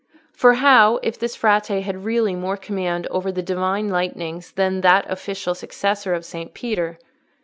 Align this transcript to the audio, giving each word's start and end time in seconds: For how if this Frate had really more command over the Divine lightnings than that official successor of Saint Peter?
For 0.33 0.55
how 0.55 0.97
if 1.03 1.19
this 1.19 1.35
Frate 1.35 1.67
had 1.67 2.05
really 2.05 2.33
more 2.33 2.57
command 2.57 3.05
over 3.11 3.31
the 3.31 3.43
Divine 3.43 3.87
lightnings 3.89 4.51
than 4.53 4.81
that 4.81 5.05
official 5.07 5.53
successor 5.53 6.15
of 6.15 6.25
Saint 6.25 6.55
Peter? 6.55 6.97